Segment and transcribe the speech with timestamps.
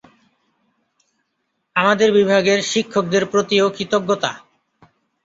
[1.75, 4.31] আমাদের বিভাগের শিক্ষকদের প্রতিও কৃতজ্ঞতা।